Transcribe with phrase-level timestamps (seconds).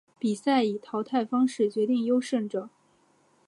[0.17, 2.69] 比赛以淘汰赛方式决定优胜者。